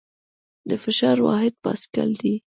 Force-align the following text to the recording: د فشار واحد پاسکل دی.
د 0.69 0.71
فشار 0.83 1.17
واحد 1.27 1.53
پاسکل 1.63 2.09
دی. 2.21 2.35